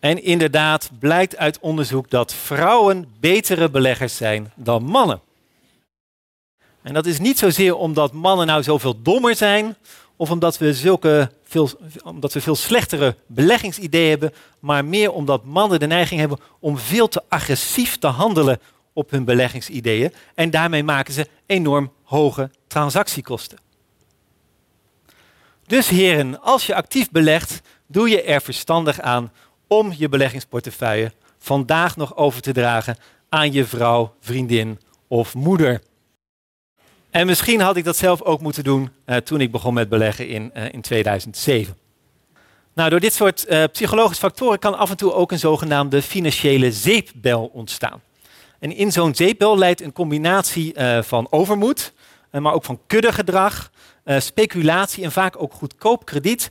En 0.00 0.22
inderdaad 0.22 0.90
blijkt 0.98 1.36
uit 1.36 1.58
onderzoek 1.60 2.10
dat 2.10 2.34
vrouwen 2.34 3.08
betere 3.20 3.70
beleggers 3.70 4.16
zijn 4.16 4.52
dan 4.54 4.84
mannen. 4.84 5.20
En 6.82 6.94
dat 6.94 7.06
is 7.06 7.18
niet 7.18 7.38
zozeer 7.38 7.76
omdat 7.76 8.12
mannen 8.12 8.46
nou 8.46 8.62
zoveel 8.62 9.02
dommer 9.02 9.36
zijn, 9.36 9.76
of 10.16 10.30
omdat 10.30 10.58
we, 10.58 10.74
zulke 10.74 11.30
veel, 11.44 11.70
omdat 12.04 12.32
we 12.32 12.40
veel 12.40 12.56
slechtere 12.56 13.16
beleggingsideeën 13.26 14.10
hebben, 14.10 14.34
maar 14.58 14.84
meer 14.84 15.12
omdat 15.12 15.44
mannen 15.44 15.80
de 15.80 15.86
neiging 15.86 16.20
hebben 16.20 16.38
om 16.58 16.78
veel 16.78 17.08
te 17.08 17.22
agressief 17.28 17.98
te 17.98 18.06
handelen 18.06 18.60
op 18.98 19.10
hun 19.10 19.24
beleggingsideeën 19.24 20.12
en 20.34 20.50
daarmee 20.50 20.82
maken 20.82 21.14
ze 21.14 21.28
enorm 21.46 21.92
hoge 22.02 22.50
transactiekosten. 22.66 23.58
Dus 25.66 25.88
heren, 25.88 26.40
als 26.42 26.66
je 26.66 26.74
actief 26.74 27.10
belegt, 27.10 27.60
doe 27.86 28.08
je 28.08 28.22
er 28.22 28.40
verstandig 28.40 29.00
aan 29.00 29.32
om 29.66 29.92
je 29.96 30.08
beleggingsportefeuille 30.08 31.12
vandaag 31.38 31.96
nog 31.96 32.16
over 32.16 32.40
te 32.40 32.52
dragen 32.52 32.96
aan 33.28 33.52
je 33.52 33.64
vrouw, 33.64 34.14
vriendin 34.20 34.80
of 35.08 35.34
moeder. 35.34 35.82
En 37.10 37.26
misschien 37.26 37.60
had 37.60 37.76
ik 37.76 37.84
dat 37.84 37.96
zelf 37.96 38.22
ook 38.22 38.40
moeten 38.40 38.64
doen 38.64 38.90
uh, 39.06 39.16
toen 39.16 39.40
ik 39.40 39.50
begon 39.50 39.74
met 39.74 39.88
beleggen 39.88 40.28
in, 40.28 40.50
uh, 40.56 40.72
in 40.72 40.80
2007. 40.80 41.76
Nou, 42.74 42.90
door 42.90 43.00
dit 43.00 43.12
soort 43.12 43.46
uh, 43.48 43.64
psychologische 43.72 44.22
factoren 44.22 44.58
kan 44.58 44.78
af 44.78 44.90
en 44.90 44.96
toe 44.96 45.12
ook 45.12 45.32
een 45.32 45.38
zogenaamde 45.38 46.02
financiële 46.02 46.72
zeepbel 46.72 47.50
ontstaan. 47.52 48.00
En 48.58 48.72
in 48.76 48.92
zo'n 48.92 49.14
zeepbel 49.14 49.58
leidt 49.58 49.80
een 49.80 49.92
combinatie 49.92 50.74
uh, 50.74 51.02
van 51.02 51.26
overmoed, 51.30 51.92
uh, 52.32 52.40
maar 52.40 52.52
ook 52.52 52.64
van 52.64 52.80
kuddegedrag, 52.86 53.70
uh, 54.04 54.20
speculatie 54.20 55.04
en 55.04 55.12
vaak 55.12 55.42
ook 55.42 55.52
goedkoop 55.52 56.04
krediet 56.04 56.50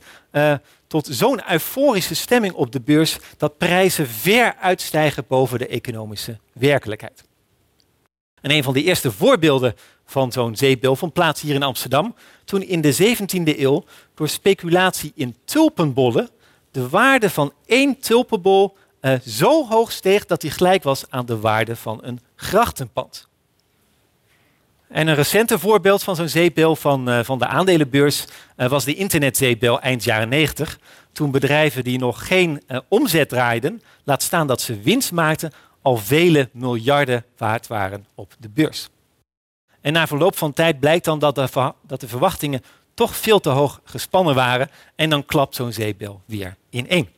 tot 0.86 1.08
zo'n 1.10 1.50
euforische 1.50 2.14
stemming 2.14 2.54
op 2.54 2.72
de 2.72 2.80
beurs 2.80 3.18
dat 3.36 3.58
prijzen 3.58 4.06
ver 4.06 4.54
uitstijgen 4.60 5.24
boven 5.28 5.58
de 5.58 5.66
economische 5.66 6.38
werkelijkheid. 6.52 7.24
En 8.40 8.50
een 8.50 8.62
van 8.62 8.72
de 8.72 8.82
eerste 8.82 9.12
voorbeelden 9.12 9.74
van 10.04 10.32
zo'n 10.32 10.56
zeepbel 10.56 10.96
vond 10.96 11.12
plaats 11.12 11.40
hier 11.40 11.54
in 11.54 11.62
Amsterdam, 11.62 12.14
toen 12.44 12.62
in 12.62 12.80
de 12.80 13.16
17e 13.16 13.58
eeuw 13.58 13.84
door 14.14 14.28
speculatie 14.28 15.12
in 15.14 15.36
tulpenbollen 15.44 16.30
de 16.70 16.88
waarde 16.88 17.30
van 17.30 17.52
één 17.66 17.98
tulpenbol 17.98 18.76
uh, 19.12 19.20
zo 19.26 19.66
hoog 19.66 19.92
steeg 19.92 20.26
dat 20.26 20.42
hij 20.42 20.50
gelijk 20.50 20.82
was 20.82 21.04
aan 21.10 21.26
de 21.26 21.38
waarde 21.38 21.76
van 21.76 21.98
een 22.02 22.20
grachtenpand. 22.36 23.28
En 24.88 25.06
een 25.06 25.14
recente 25.14 25.58
voorbeeld 25.58 26.02
van 26.02 26.16
zo'n 26.16 26.28
zeepbel 26.28 26.76
van, 26.76 27.08
uh, 27.08 27.20
van 27.22 27.38
de 27.38 27.46
aandelenbeurs 27.46 28.24
uh, 28.56 28.68
was 28.68 28.84
de 28.84 28.94
internetzeepbel 28.94 29.80
eind 29.80 30.04
jaren 30.04 30.28
90. 30.28 30.78
Toen 31.12 31.30
bedrijven 31.30 31.84
die 31.84 31.98
nog 31.98 32.26
geen 32.26 32.62
omzet 32.88 33.28
draaiden, 33.28 33.82
laat 34.04 34.22
staan 34.22 34.46
dat 34.46 34.60
ze 34.60 34.80
winst 34.80 35.12
maakten, 35.12 35.52
al 35.82 35.96
vele 35.96 36.48
miljarden 36.52 37.24
waard 37.36 37.66
waren 37.66 38.06
op 38.14 38.34
de 38.38 38.48
beurs. 38.48 38.88
En 39.80 39.92
na 39.92 40.06
verloop 40.06 40.36
van 40.36 40.52
tijd 40.52 40.80
blijkt 40.80 41.04
dan 41.04 41.18
dat 41.18 41.34
de, 41.34 41.72
dat 41.86 42.00
de 42.00 42.08
verwachtingen 42.08 42.62
toch 42.94 43.16
veel 43.16 43.40
te 43.40 43.48
hoog 43.48 43.80
gespannen 43.84 44.34
waren 44.34 44.70
en 44.94 45.10
dan 45.10 45.24
klapt 45.24 45.54
zo'n 45.54 45.72
zeepbel 45.72 46.22
weer 46.24 46.56
ineen. 46.70 47.08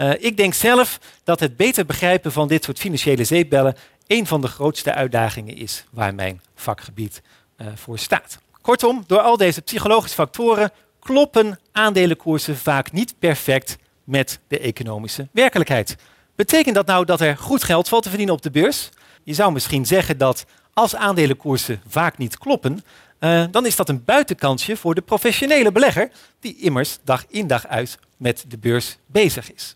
Uh, 0.00 0.12
ik 0.18 0.36
denk 0.36 0.54
zelf 0.54 0.98
dat 1.24 1.40
het 1.40 1.56
beter 1.56 1.86
begrijpen 1.86 2.32
van 2.32 2.48
dit 2.48 2.64
soort 2.64 2.78
financiële 2.78 3.24
zeepbellen 3.24 3.76
een 4.06 4.26
van 4.26 4.40
de 4.40 4.46
grootste 4.46 4.94
uitdagingen 4.94 5.56
is 5.56 5.84
waar 5.90 6.14
mijn 6.14 6.40
vakgebied 6.54 7.22
uh, 7.56 7.66
voor 7.74 7.98
staat. 7.98 8.38
Kortom, 8.60 9.04
door 9.06 9.20
al 9.20 9.36
deze 9.36 9.62
psychologische 9.62 10.16
factoren 10.16 10.70
kloppen 11.00 11.60
aandelenkoersen 11.72 12.56
vaak 12.56 12.92
niet 12.92 13.14
perfect 13.18 13.76
met 14.04 14.40
de 14.48 14.58
economische 14.58 15.28
werkelijkheid. 15.32 15.96
Betekent 16.36 16.74
dat 16.74 16.86
nou 16.86 17.04
dat 17.04 17.20
er 17.20 17.36
goed 17.36 17.64
geld 17.64 17.88
valt 17.88 18.02
te 18.02 18.08
verdienen 18.08 18.34
op 18.34 18.42
de 18.42 18.50
beurs? 18.50 18.88
Je 19.22 19.34
zou 19.34 19.52
misschien 19.52 19.86
zeggen 19.86 20.18
dat 20.18 20.44
als 20.72 20.96
aandelenkoersen 20.96 21.82
vaak 21.88 22.18
niet 22.18 22.38
kloppen, 22.38 22.84
uh, 23.20 23.44
dan 23.50 23.66
is 23.66 23.76
dat 23.76 23.88
een 23.88 24.04
buitenkansje 24.04 24.76
voor 24.76 24.94
de 24.94 25.00
professionele 25.00 25.72
belegger, 25.72 26.10
die 26.40 26.56
immers 26.56 26.98
dag 27.04 27.24
in 27.28 27.46
dag 27.46 27.66
uit 27.66 27.98
met 28.16 28.44
de 28.48 28.58
beurs 28.58 28.98
bezig 29.06 29.52
is. 29.52 29.74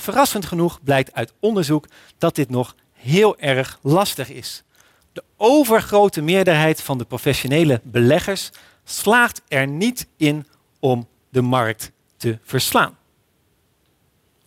Verrassend 0.00 0.46
genoeg 0.46 0.82
blijkt 0.82 1.12
uit 1.12 1.32
onderzoek 1.40 1.86
dat 2.18 2.34
dit 2.34 2.50
nog 2.50 2.74
heel 2.92 3.38
erg 3.38 3.78
lastig 3.82 4.30
is. 4.30 4.62
De 5.12 5.22
overgrote 5.36 6.22
meerderheid 6.22 6.82
van 6.82 6.98
de 6.98 7.04
professionele 7.04 7.80
beleggers 7.84 8.50
slaagt 8.84 9.42
er 9.48 9.66
niet 9.66 10.06
in 10.16 10.46
om 10.78 11.08
de 11.28 11.42
markt 11.42 11.92
te 12.16 12.38
verslaan. 12.42 12.98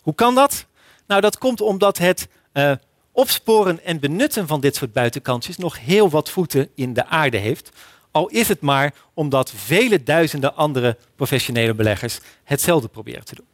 Hoe 0.01 0.15
kan 0.15 0.35
dat? 0.35 0.65
Nou, 1.07 1.21
dat 1.21 1.37
komt 1.37 1.61
omdat 1.61 1.97
het 1.97 2.27
uh, 2.53 2.71
opsporen 3.11 3.83
en 3.83 3.99
benutten 3.99 4.47
van 4.47 4.61
dit 4.61 4.75
soort 4.75 4.93
buitenkantjes 4.93 5.57
nog 5.57 5.79
heel 5.79 6.09
wat 6.09 6.29
voeten 6.29 6.69
in 6.75 6.93
de 6.93 7.05
aarde 7.05 7.37
heeft. 7.37 7.69
Al 8.11 8.27
is 8.27 8.47
het 8.47 8.61
maar 8.61 8.93
omdat 9.13 9.51
vele 9.55 10.03
duizenden 10.03 10.55
andere 10.55 10.97
professionele 11.15 11.73
beleggers 11.73 12.19
hetzelfde 12.43 12.87
proberen 12.87 13.25
te 13.25 13.35
doen. 13.35 13.52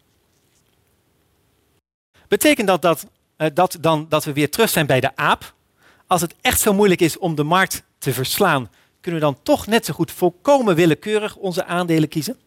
Betekent 2.30 2.68
dat, 2.68 2.82
dat, 2.82 3.08
uh, 3.38 3.48
dat 3.54 3.78
dan 3.82 4.06
dat 4.10 4.26
we 4.26 4.34
weer 4.34 4.50
terug 4.50 4.70
zijn 4.70 4.86
bij 4.86 5.00
de 5.00 5.16
aap? 5.16 5.54
Als 6.08 6.22
het 6.22 6.36
echt 6.42 6.60
zo 6.60 6.74
moeilijk 6.74 7.02
is 7.02 7.18
om 7.18 7.36
de 7.36 7.44
markt 7.44 7.84
te 7.98 8.14
verslaan, 8.14 8.70
kunnen 9.02 9.20
we 9.20 9.26
dan 9.26 9.38
toch 9.44 9.68
net 9.68 9.86
zo 9.86 9.94
goed 9.94 10.12
volkomen 10.12 10.76
willekeurig 10.76 11.36
onze 11.36 11.66
aandelen 11.66 12.10
kiezen? 12.10 12.38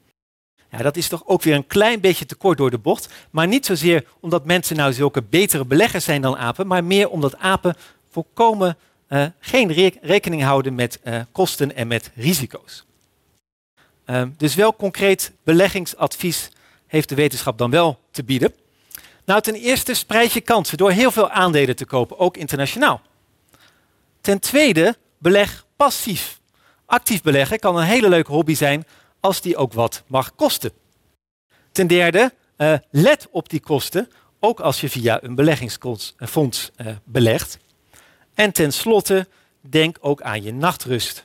Ja, 0.71 0.79
dat 0.79 0.97
is 0.97 1.09
toch 1.09 1.23
ook 1.27 1.43
weer 1.43 1.55
een 1.55 1.67
klein 1.67 2.01
beetje 2.01 2.27
te 2.27 2.35
kort 2.35 2.59
door 2.59 2.71
de 2.71 2.79
bocht. 2.79 3.09
Maar 3.31 3.47
niet 3.47 3.67
zozeer 3.67 4.05
omdat 4.21 4.45
mensen 4.45 4.77
nou 4.77 4.93
zulke 4.93 5.23
betere 5.23 5.65
beleggers 5.65 6.05
zijn 6.05 6.23
dan 6.23 6.37
apen, 6.37 6.67
maar 6.67 6.85
meer 6.85 7.09
omdat 7.09 7.39
apen 7.39 7.77
volkomen 8.11 8.77
uh, 9.09 9.27
geen 9.39 9.73
re 9.73 9.93
rekening 10.01 10.43
houden 10.43 10.75
met 10.75 11.01
uh, 11.05 11.21
kosten 11.33 11.77
en 11.77 11.87
met 11.87 12.11
risico's. 12.15 12.85
Uh, 14.07 14.23
dus 14.37 14.55
wel 14.55 14.77
concreet 14.77 15.33
beleggingsadvies 15.45 16.51
heeft 16.87 17.09
de 17.09 17.15
wetenschap 17.15 17.59
dan 17.59 17.71
wel 17.71 17.99
te 18.11 18.25
bieden. 18.25 18.55
Nou, 19.25 19.41
ten 19.41 19.55
eerste 19.55 19.95
spreid 19.95 20.33
je 20.33 20.41
kansen 20.41 20.79
door 20.79 20.91
heel 20.91 21.11
veel 21.11 21.31
aandelen 21.31 21.77
te 21.77 21.85
kopen, 21.85 22.19
ook 22.19 22.37
internationaal. 22.37 23.01
Ten 24.21 24.39
tweede, 24.39 24.97
beleg 25.19 25.67
passief. 25.77 26.41
Actief 26.87 27.23
beleggen 27.23 27.59
kan 27.59 27.77
een 27.77 27.85
hele 27.85 28.09
leuke 28.09 28.33
hobby 28.33 28.55
zijn 28.55 28.85
als 29.21 29.41
die 29.41 29.57
ook 29.57 29.73
wat 29.73 30.03
mag 30.07 30.35
kosten. 30.35 30.73
Ten 31.73 31.87
derde, 31.87 32.33
uh, 32.57 32.75
let 32.91 33.29
op 33.31 33.49
die 33.49 33.61
kosten, 33.61 34.09
ook 34.41 34.61
als 34.61 34.81
je 34.81 34.89
via 34.89 35.23
een 35.23 35.35
beleggingsfonds 35.35 36.71
uh, 36.77 36.87
belegt. 37.05 37.59
En 38.35 38.53
tenslotte, 38.53 39.27
denk 39.61 39.97
ook 40.01 40.23
aan 40.23 40.43
je 40.43 40.53
nachtrust. 40.53 41.25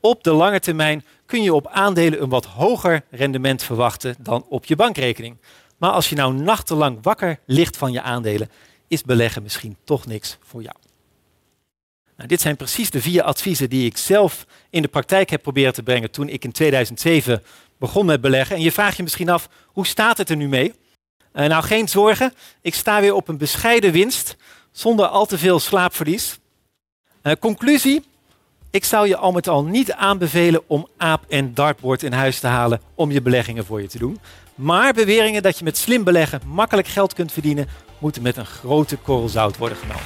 Op 0.00 0.24
de 0.24 0.32
lange 0.32 0.60
termijn 0.60 1.04
kun 1.26 1.42
je 1.42 1.54
op 1.54 1.66
aandelen 1.66 2.22
een 2.22 2.28
wat 2.28 2.44
hoger 2.44 3.04
rendement 3.10 3.62
verwachten 3.62 4.16
dan 4.18 4.46
op 4.48 4.64
je 4.64 4.76
bankrekening. 4.76 5.36
Maar 5.76 5.90
als 5.90 6.08
je 6.08 6.14
nou 6.14 6.34
nachtenlang 6.34 6.98
wakker 7.02 7.38
ligt 7.46 7.76
van 7.76 7.92
je 7.92 8.02
aandelen, 8.02 8.50
is 8.88 9.02
beleggen 9.02 9.42
misschien 9.42 9.76
toch 9.84 10.06
niks 10.06 10.38
voor 10.42 10.62
jou. 10.62 10.76
Nou, 12.16 12.28
dit 12.28 12.40
zijn 12.40 12.56
precies 12.56 12.90
de 12.90 13.00
vier 13.00 13.22
adviezen 13.22 13.70
die 13.70 13.86
ik 13.86 13.96
zelf 13.96 14.46
in 14.70 14.82
de 14.82 14.88
praktijk 14.88 15.30
heb 15.30 15.42
proberen 15.42 15.72
te 15.72 15.82
brengen 15.82 16.10
toen 16.10 16.28
ik 16.28 16.44
in 16.44 16.52
2007 16.52 17.42
begon 17.78 18.06
met 18.06 18.20
beleggen. 18.20 18.56
En 18.56 18.62
je 18.62 18.72
vraagt 18.72 18.96
je 18.96 19.02
misschien 19.02 19.28
af, 19.28 19.48
hoe 19.66 19.86
staat 19.86 20.18
het 20.18 20.30
er 20.30 20.36
nu 20.36 20.48
mee? 20.48 20.74
Uh, 21.32 21.46
nou, 21.46 21.64
geen 21.64 21.88
zorgen. 21.88 22.32
Ik 22.60 22.74
sta 22.74 23.00
weer 23.00 23.14
op 23.14 23.28
een 23.28 23.38
bescheiden 23.38 23.92
winst, 23.92 24.36
zonder 24.70 25.06
al 25.06 25.26
te 25.26 25.38
veel 25.38 25.60
slaapverlies. 25.60 26.38
Uh, 27.22 27.32
conclusie, 27.40 28.04
ik 28.76 28.84
zou 28.84 29.08
je 29.08 29.16
al 29.16 29.32
met 29.32 29.48
al 29.48 29.64
niet 29.64 29.92
aanbevelen 29.92 30.62
om 30.66 30.88
aap 30.96 31.24
en 31.28 31.54
dartboard 31.54 32.02
in 32.02 32.12
huis 32.12 32.40
te 32.40 32.46
halen 32.46 32.80
om 32.94 33.10
je 33.10 33.22
beleggingen 33.22 33.64
voor 33.64 33.82
je 33.82 33.88
te 33.88 33.98
doen. 33.98 34.18
Maar 34.54 34.94
beweringen 34.94 35.42
dat 35.42 35.58
je 35.58 35.64
met 35.64 35.76
slim 35.76 36.04
beleggen 36.04 36.40
makkelijk 36.46 36.88
geld 36.88 37.14
kunt 37.14 37.32
verdienen, 37.32 37.66
moeten 37.98 38.22
met 38.22 38.36
een 38.36 38.46
grote 38.46 38.96
korrel 38.96 39.28
zout 39.28 39.56
worden 39.56 39.78
genomen. 39.78 40.04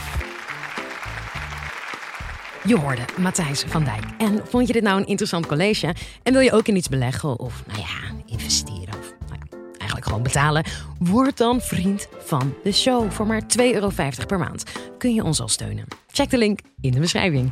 Je 2.65 2.77
hoorde 2.77 3.03
Matthijs 3.17 3.65
van 3.67 3.85
Dijk. 3.85 4.05
En 4.19 4.41
vond 4.49 4.67
je 4.67 4.73
dit 4.73 4.83
nou 4.83 5.01
een 5.01 5.07
interessant 5.07 5.47
college? 5.47 5.95
En 6.23 6.33
wil 6.33 6.43
je 6.43 6.53
ook 6.53 6.69
in 6.69 6.77
iets 6.77 6.89
beleggen 6.89 7.39
of, 7.39 7.63
nou 7.67 7.79
ja, 7.79 8.23
investeren 8.27 8.99
of 8.99 9.15
nou 9.29 9.41
eigenlijk 9.79 10.07
gewoon 10.07 10.23
betalen? 10.23 10.65
Word 10.99 11.37
dan 11.37 11.61
vriend 11.61 12.09
van 12.19 12.55
de 12.63 12.73
show. 12.73 13.11
Voor 13.11 13.27
maar 13.27 13.43
2,50 13.43 13.47
euro 13.57 13.91
per 14.27 14.39
maand 14.39 14.63
kun 14.99 15.15
je 15.15 15.25
ons 15.25 15.41
al 15.41 15.49
steunen. 15.49 15.85
Check 16.11 16.31
de 16.31 16.39
link 16.39 16.61
in 16.81 16.91
de 16.91 17.01
beschrijving. 17.01 17.51